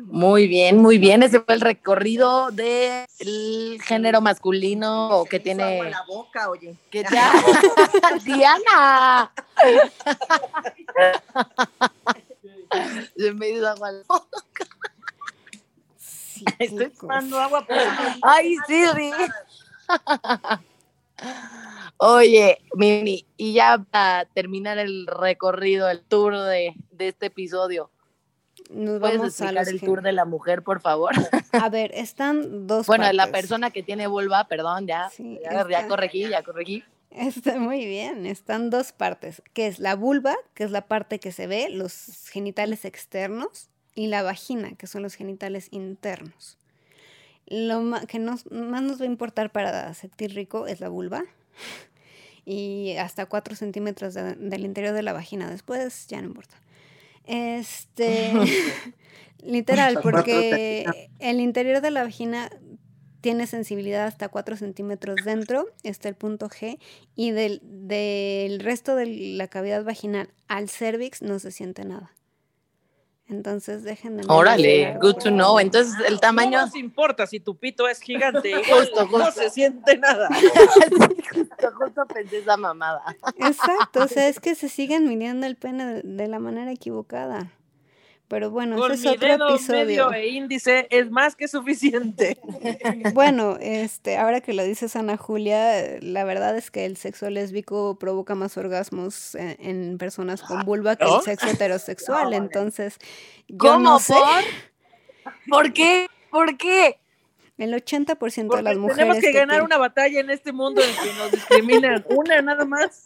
[0.00, 1.22] Muy bien, muy bien.
[1.22, 5.90] Ese fue el recorrido del género masculino que tiene.
[5.90, 6.74] la boca, oye.
[8.24, 9.32] Diana.
[13.16, 14.66] Se me agua la boca.
[16.58, 17.66] Estoy tomando agua.
[18.22, 18.84] Ay, sí,
[21.98, 27.90] Oye, Mimi, y ya para terminar el recorrido, el tour de, este episodio,
[28.70, 31.12] nos ¿Puedes vamos explicar el tour de la mujer, por favor?
[31.52, 35.08] A ver, están dos Bueno, la persona que tiene vulva, perdón, ya,
[35.70, 36.84] ya, corregí, ya corregí.
[37.10, 41.32] Está muy bien, están dos partes, que es la vulva, que es la parte que
[41.32, 46.58] se ve, los genitales externos, y la vagina, que son los genitales internos.
[47.46, 51.24] Lo que más nos va a importar para sentir rico es la vulva
[52.44, 55.50] y hasta 4 centímetros del interior de la vagina.
[55.50, 56.56] Después ya no importa.
[57.24, 58.32] Este,
[59.42, 60.84] literal, porque
[61.18, 62.50] el interior de la vagina
[63.22, 66.78] tiene sensibilidad hasta 4 centímetros dentro, está el punto G,
[67.16, 72.12] y del, del resto de la cavidad vaginal al cervix no se siente nada.
[73.28, 74.24] Entonces dejen de...
[74.28, 75.58] Órale, good to know.
[75.58, 76.58] Entonces el tamaño...
[76.58, 80.28] No nos importa si tu pito es gigante, justo, no se siente nada.
[81.32, 83.02] justo, justo pensé esa mamada.
[83.38, 87.50] Exacto, o sea, es que se siguen midiendo el pene de la manera equivocada.
[88.28, 90.10] Pero bueno, ese es otro episodio.
[90.10, 92.38] Medio e índice es más que suficiente.
[93.14, 97.98] bueno, este, ahora que lo dices Ana Julia, la verdad es que el sexo lésbico
[97.98, 102.32] provoca más orgasmos en, personas con vulva que el sexo heterosexual.
[102.32, 102.98] Entonces,
[103.48, 104.14] yo ¿Cómo no sé.
[104.14, 105.34] ¿Por?
[105.48, 106.08] ¿Por qué?
[106.30, 106.98] ¿Por qué?
[107.58, 108.98] El 80% de las mujeres.
[108.98, 112.04] Tenemos que, ganar una batalla en este mundo en que nos discriminan.
[112.10, 113.04] una nada más.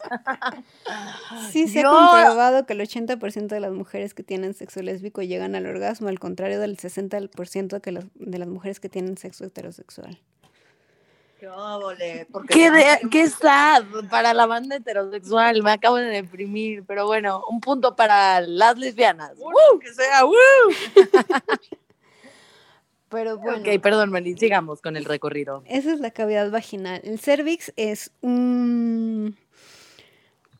[1.51, 5.55] Sí, se ha comprobado que el 80% de las mujeres que tienen sexo lésbico llegan
[5.55, 10.19] al orgasmo, al contrario del 60% que de las mujeres que tienen sexo heterosexual.
[11.41, 11.49] Qué,
[12.47, 15.63] ¿Qué, qué sad para la banda heterosexual.
[15.63, 19.31] Me acabo de deprimir, pero bueno, un punto para las lesbianas.
[19.81, 20.35] Que sea, ¡Woo!
[23.11, 23.59] Pero bueno.
[23.59, 25.63] Ok, perdón, Melin, sigamos con el recorrido.
[25.65, 27.01] Esa es la cavidad vaginal.
[27.03, 29.37] El cervix es un,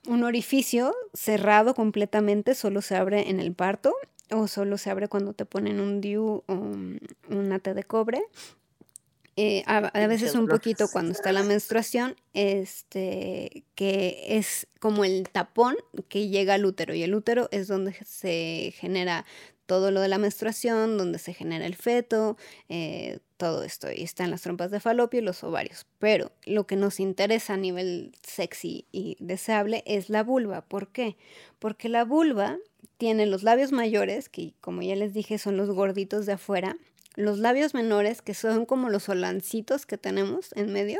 [0.08, 3.96] un orificio cerrado completamente, solo se abre en el parto
[4.30, 8.22] o solo se abre cuando te ponen un DIU o un ate de cobre.
[9.38, 15.30] Eh, a, a, veces un poquito cuando está la menstruación, este, que es como el
[15.30, 15.78] tapón
[16.10, 19.26] que llega al útero y el útero es donde se genera
[19.72, 22.36] todo lo de la menstruación, donde se genera el feto,
[22.68, 23.88] eh, todo esto.
[23.90, 25.86] Y están las trompas de falopio y los ovarios.
[25.98, 30.60] Pero lo que nos interesa a nivel sexy y deseable es la vulva.
[30.60, 31.16] ¿Por qué?
[31.58, 32.58] Porque la vulva
[32.98, 36.76] tiene los labios mayores, que como ya les dije son los gorditos de afuera,
[37.16, 41.00] los labios menores, que son como los solancitos que tenemos en medio,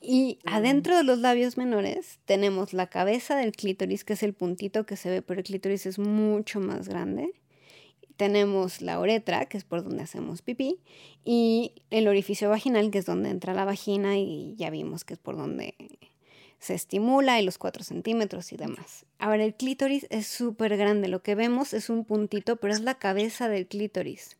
[0.00, 4.86] y adentro de los labios menores tenemos la cabeza del clítoris, que es el puntito
[4.86, 7.32] que se ve, pero el clítoris es mucho más grande.
[8.16, 10.80] Tenemos la uretra, que es por donde hacemos pipí,
[11.24, 15.20] y el orificio vaginal, que es donde entra la vagina, y ya vimos que es
[15.20, 15.74] por donde
[16.58, 19.04] se estimula, y los 4 centímetros y demás.
[19.18, 21.08] Ahora, el clítoris es súper grande.
[21.08, 24.38] Lo que vemos es un puntito, pero es la cabeza del clítoris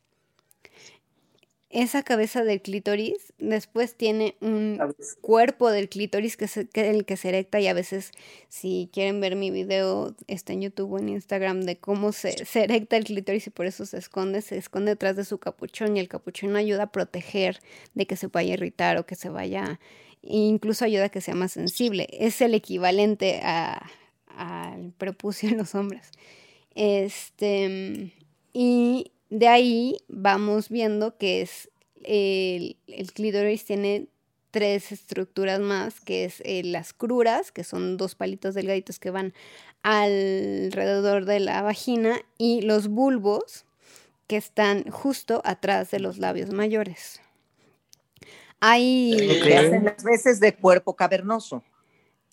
[1.69, 4.81] esa cabeza del clítoris después tiene un
[5.21, 8.13] cuerpo del clítoris que es el que se erecta y a veces
[8.49, 12.65] si quieren ver mi video está en YouTube o en Instagram de cómo se, se
[12.65, 16.01] erecta el clítoris y por eso se esconde, se esconde detrás de su capuchón y
[16.01, 17.61] el capuchón ayuda a proteger
[17.95, 19.81] de que se vaya a irritar o que se vaya
[20.23, 22.09] e incluso ayuda a que sea más sensible.
[22.13, 26.11] Es el equivalente al prepucio en los hombres.
[26.75, 28.13] Este,
[28.53, 31.71] y de ahí vamos viendo que es
[32.05, 34.09] el, el clítoris tiene
[34.57, 39.35] tres estructuras más, que es eh, las cruras, que son dos palitos delgaditos que van
[39.83, 43.67] alrededor de la vagina, y los bulbos,
[44.27, 47.21] que están justo atrás de los labios mayores.
[48.61, 49.13] Hay...
[49.83, 51.63] las veces de cuerpo cavernoso.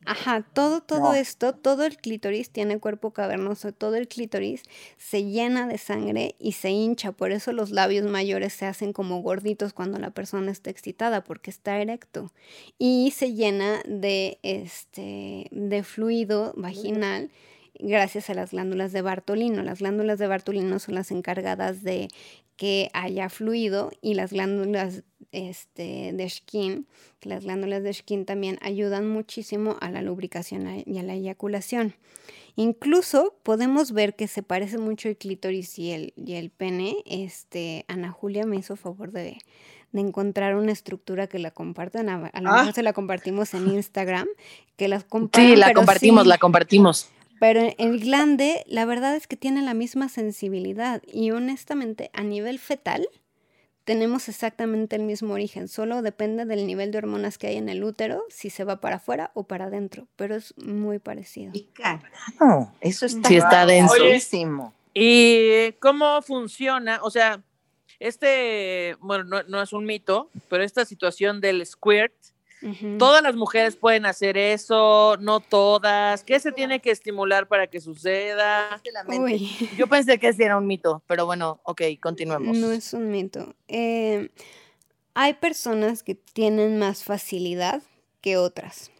[0.05, 4.63] Ajá, todo, todo esto, todo el clítoris tiene cuerpo cavernoso, todo el clítoris
[4.97, 9.21] se llena de sangre y se hincha, por eso los labios mayores se hacen como
[9.21, 12.31] gorditos cuando la persona está excitada, porque está erecto.
[12.77, 17.31] Y se llena de, este, de fluido vaginal
[17.79, 19.63] gracias a las glándulas de Bartolino.
[19.63, 22.09] Las glándulas de Bartolino son las encargadas de
[22.55, 26.87] que haya fluido y las glándulas este, de skin,
[27.19, 31.95] que las glándulas de skin también ayudan muchísimo a la lubricación y a la eyaculación.
[32.55, 36.97] Incluso podemos ver que se parece mucho el clítoris y el, y el pene.
[37.05, 39.39] Este, Ana Julia me hizo favor de,
[39.91, 42.09] encontrar una estructura que la compartan.
[42.09, 42.73] A, lo mejor ah.
[42.73, 44.27] se la compartimos en Instagram.
[44.75, 47.09] Que las Sí, la compartimos, la compartimos.
[47.39, 52.57] Pero el glande, la verdad es que tiene la misma sensibilidad y honestamente a nivel
[52.59, 53.07] fetal
[53.83, 57.83] tenemos exactamente el mismo origen, solo depende del nivel de hormonas que hay en el
[57.83, 61.51] útero, si se va para afuera o para adentro, pero es muy parecido.
[61.53, 61.67] Y
[62.81, 64.73] eso está, sí, está densísimo.
[64.93, 66.99] ¿Y cómo funciona?
[67.01, 67.41] O sea,
[67.99, 72.13] este, bueno, no, no es un mito, pero esta situación del squirt,
[72.97, 76.23] Todas las mujeres pueden hacer eso, no todas.
[76.23, 78.81] ¿Qué se tiene que estimular para que suceda?
[79.77, 82.57] Yo pensé que ese era un mito, pero bueno, ok, continuemos.
[82.57, 83.55] No es un mito.
[83.67, 84.29] Eh,
[85.13, 87.83] hay personas que tienen más facilidad
[88.21, 88.91] que otras.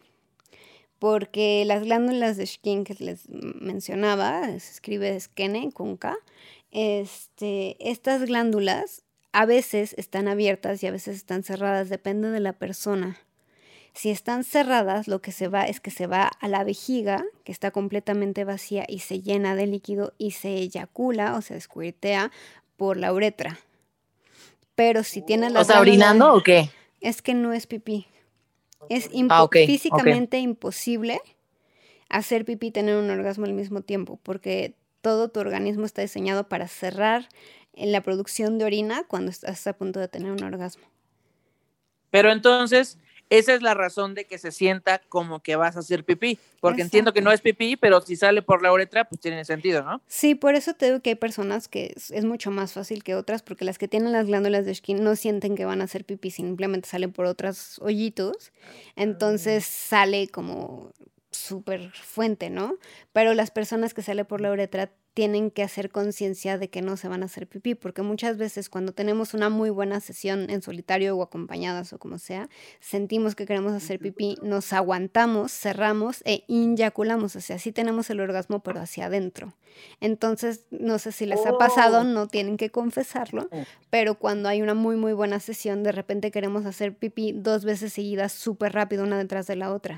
[0.98, 6.16] Porque las glándulas de Schkin que les mencionaba, se escribe Skene con K,
[6.70, 12.52] este, estas glándulas a veces están abiertas y a veces están cerradas, depende de la
[12.52, 13.18] persona.
[13.94, 17.52] Si están cerradas, lo que se va es que se va a la vejiga, que
[17.52, 22.32] está completamente vacía y se llena de líquido y se eyacula o se escuirtea
[22.76, 23.58] por la uretra.
[24.74, 25.60] Pero si tiene la...
[25.60, 26.70] ¿O sea, orinando o qué?
[27.00, 28.08] Es que no es pipí.
[28.88, 31.20] Es ah, físicamente imposible
[32.08, 36.48] hacer pipí y tener un orgasmo al mismo tiempo, porque todo tu organismo está diseñado
[36.48, 37.28] para cerrar
[37.74, 40.84] en la producción de orina cuando estás a punto de tener un orgasmo.
[42.10, 42.98] Pero entonces,
[43.38, 46.82] esa es la razón de que se sienta como que vas a hacer pipí, porque
[46.82, 50.00] entiendo que no es pipí, pero si sale por la uretra, pues tiene sentido, ¿no?
[50.06, 53.42] Sí, por eso te digo que hay personas que es, mucho más fácil que otras,
[53.42, 56.30] porque las que tienen las glándulas de skin no sienten que van a hacer pipí,
[56.30, 58.52] simplemente salen por otros hoyitos,
[58.96, 60.92] entonces sale como
[61.30, 62.76] súper fuente, ¿no?
[63.12, 66.96] Pero las personas que sale por la uretra tienen que hacer conciencia de que no
[66.96, 70.60] se van a hacer pipí, porque muchas veces cuando tenemos una muy buena sesión en
[70.60, 72.48] solitario o acompañadas o como sea,
[72.80, 78.20] sentimos que queremos hacer pipí, nos aguantamos, cerramos e inyaculamos, o sea, sí tenemos el
[78.20, 79.54] orgasmo, pero hacia adentro.
[80.00, 82.04] Entonces, no sé si les ha pasado, oh.
[82.04, 83.48] no tienen que confesarlo,
[83.90, 87.92] pero cuando hay una muy, muy buena sesión, de repente queremos hacer pipí dos veces
[87.92, 89.96] seguidas súper rápido, una detrás de la otra.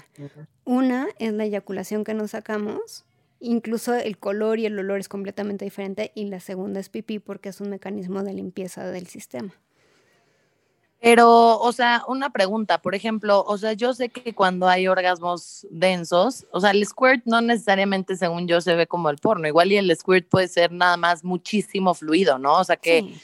[0.64, 3.05] Una es la eyaculación que nos sacamos
[3.40, 7.50] Incluso el color y el olor es completamente diferente y la segunda es pipí porque
[7.50, 9.52] es un mecanismo de limpieza del sistema.
[11.00, 15.66] Pero, o sea, una pregunta, por ejemplo, o sea, yo sé que cuando hay orgasmos
[15.70, 19.70] densos, o sea, el squirt no necesariamente, según yo, se ve como el porno, igual
[19.70, 22.58] y el squirt puede ser nada más muchísimo fluido, ¿no?
[22.58, 23.14] O sea, que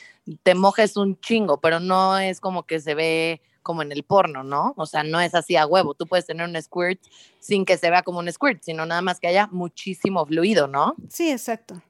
[0.42, 4.44] te mojes un chingo, pero no es como que se ve como en el porno,
[4.44, 4.74] ¿no?
[4.76, 5.94] O sea, no es así a huevo.
[5.94, 7.00] Tú puedes tener un squirt
[7.40, 10.94] sin que se vea como un squirt, sino nada más que haya muchísimo fluido, ¿no?
[11.08, 11.82] Sí, exacto.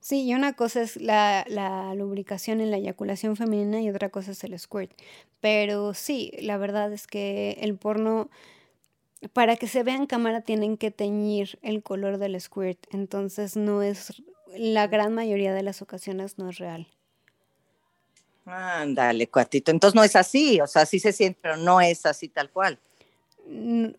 [0.00, 1.44] Sí, y una cosa es la,
[1.96, 4.92] lubricación en la eyaculación femenina y otra cosa es el squirt.
[5.40, 8.30] Pero sí, la verdad es que el porno,
[9.32, 12.78] para que se vea en cámara, tienen que teñir el color del squirt.
[12.92, 14.22] Entonces no es,
[14.56, 16.86] la gran mayoría de las ocasiones no es real.
[18.48, 19.70] Ándale, cuatito.
[19.70, 22.78] Entonces no es así, o sea, sí se siente, pero no es así tal cual.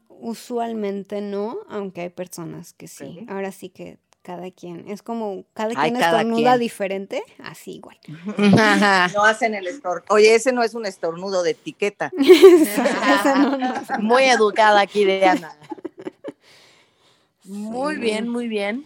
[0.08, 3.26] Usualmente no, aunque hay personas que sí.
[3.30, 4.88] Ahora sí que cada quien.
[4.88, 7.98] Es como cada quien estornuda diferente, así igual.
[9.16, 10.06] no hacen el estornudo.
[10.10, 12.12] Oye, ese no es un estornudo de etiqueta.
[14.00, 15.56] Muy educada aquí Diana.
[17.44, 18.86] Muy bien, muy bien.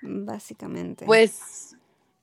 [0.00, 1.04] Básicamente.
[1.04, 1.71] Pues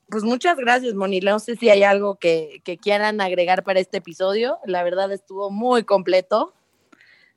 [0.10, 1.20] pues muchas gracias, Moni.
[1.20, 4.60] No sé si hay algo que, quieran agregar para este episodio.
[4.66, 6.54] La verdad estuvo muy completo.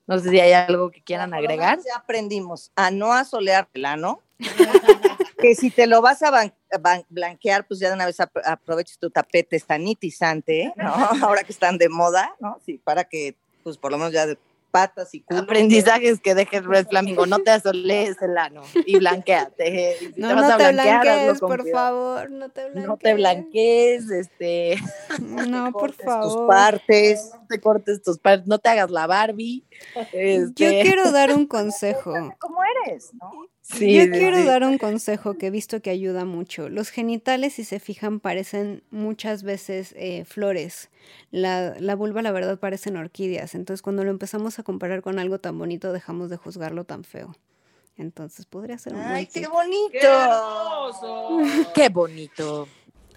[0.06, 1.78] No sé si hay algo que quieran agregar.
[1.78, 4.20] Ya aprendimos a no asolear el ano.
[5.38, 6.52] que si te lo vas a
[7.08, 10.92] blanquear, pues ya de una vez aproveches tu tapete sanitizante, ¿no?
[11.22, 12.58] Ahora que están de moda, ¿no?
[12.64, 14.26] Sí, para que, pues por lo menos ya
[14.72, 15.42] patas y culo.
[15.42, 19.96] Aprendizajes que dejes Red Flamingo, no te asolees el ano y blanqueate.
[19.98, 22.86] Si no, te vas no a te blanquees, por favor, no te blanquees.
[22.88, 24.76] No te blanquees, este.
[25.20, 26.22] No, por favor.
[26.22, 27.30] Tus partes.
[27.34, 29.64] No te cortes tus partes, no te hagas la Barbie.
[30.12, 30.52] Este.
[30.54, 32.14] Yo quiero dar un consejo.
[32.38, 33.12] ¿Cómo eres?
[33.14, 33.30] ¿no?
[33.70, 36.68] Yo quiero dar un consejo que he visto que ayuda mucho.
[36.68, 40.90] Los genitales, si se fijan, parecen muchas veces eh, flores.
[41.30, 43.54] La, la, vulva, la verdad, parecen orquídeas.
[43.54, 47.36] Entonces, cuando lo empezamos a comparar con algo tan bonito, dejamos de juzgarlo tan feo.
[47.96, 49.98] Entonces, podría ser un ¡Ay, qué bonito!
[51.74, 52.68] ¡Qué bonito!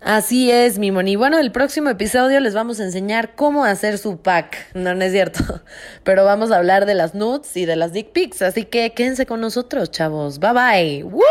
[0.06, 1.16] Así es, mi moni.
[1.16, 4.56] Bueno, el próximo episodio les vamos a enseñar cómo hacer su pack.
[4.76, 5.40] No, no es cierto.
[6.04, 8.44] Pero vamos a hablar de las nudes y de las dick pics.
[8.44, 10.38] Así que quédense con nosotros, chavos.
[10.38, 11.04] Bye bye.
[11.06, 11.22] ¡Woo!